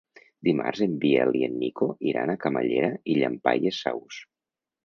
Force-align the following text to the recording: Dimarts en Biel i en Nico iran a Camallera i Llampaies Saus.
Dimarts 0.45 0.79
en 0.85 0.95
Biel 1.03 1.37
i 1.41 1.43
en 1.49 1.53
Nico 1.65 1.89
iran 2.13 2.33
a 2.33 2.39
Camallera 2.47 2.91
i 3.15 3.19
Llampaies 3.21 3.83
Saus. 3.87 4.19